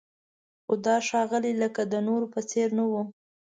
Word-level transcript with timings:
خو 0.65 0.73
دا 0.85 0.95
ښاغلی 1.07 1.53
لکه 1.63 1.81
د 1.91 1.93
نورو 2.07 2.25
په 2.33 2.41
څېر 2.49 2.67
نه 2.77 2.83
و. 2.91 2.93